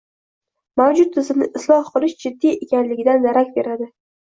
Mavjud 0.81 1.11
tizimni 1.19 1.49
isloh 1.61 1.85
qilish 2.01 2.19
jiddiy 2.27 2.59
ekanidan 2.67 3.33
darak 3.33 3.59
beradi. 3.63 3.95